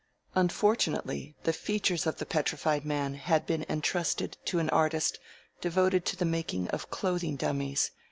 Unfortunately, 0.33 1.35
the 1.43 1.53
features 1.53 2.07
of 2.07 2.17
the 2.17 2.25
Petrified 2.25 2.83
Man 2.83 3.13
had 3.13 3.45
been 3.45 3.63
entrusted 3.69 4.35
to 4.45 4.57
an 4.57 4.71
artist 4.71 5.19
devoted 5.61 6.05
to 6.05 6.15
the 6.15 6.25
making 6.25 6.67
of 6.69 6.89
clothing 6.89 7.35
dummies. 7.35 7.91